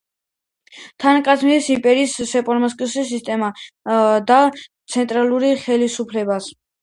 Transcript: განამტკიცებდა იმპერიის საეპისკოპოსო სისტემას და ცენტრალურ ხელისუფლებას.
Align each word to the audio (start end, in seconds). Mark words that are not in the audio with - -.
განამტკიცებდა 1.03 1.57
იმპერიის 1.73 2.15
საეპისკოპოსო 2.31 3.05
სისტემას 3.11 3.67
და 4.33 4.41
ცენტრალურ 4.95 5.47
ხელისუფლებას. 5.67 6.49